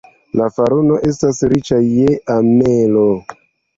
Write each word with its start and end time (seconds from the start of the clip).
La 0.39 0.45
faruno 0.55 0.97
estas 1.11 1.43
riĉa 1.53 1.79
je 1.91 2.19
amelo. 2.39 3.09